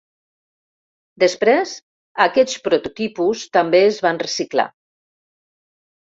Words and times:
Després, 1.23 1.73
aquests 2.25 2.57
prototipus 2.67 3.43
també 3.57 3.81
es 3.91 3.99
van 4.07 4.23
reciclar. 4.23 4.65